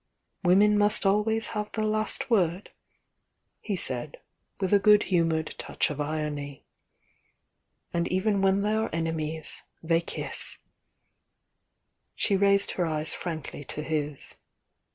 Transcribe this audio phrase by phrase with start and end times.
[0.43, 2.71] "Women must always have the last word'"
[3.59, 4.17] he said,
[4.59, 6.63] with a good humoured touch of irony.
[7.93, 10.57] "And even when they are enemies, they kiss'"
[12.17, 14.33] bhe raised her eyes frankly to his.